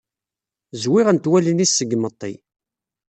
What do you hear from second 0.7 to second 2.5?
Zwiɣent wallen-is seg imeṭṭi.